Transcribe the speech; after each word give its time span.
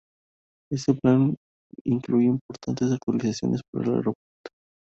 Este 0.71 0.95
plan 0.95 1.35
incluye 1.83 2.25
importantes 2.25 2.91
actualizaciones 2.91 3.61
para 3.71 3.85
el 3.85 3.91
aeropuerto. 3.97 4.49